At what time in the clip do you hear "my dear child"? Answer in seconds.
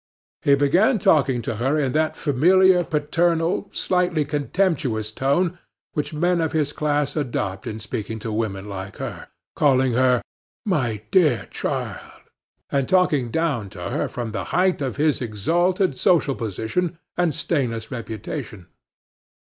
10.65-12.23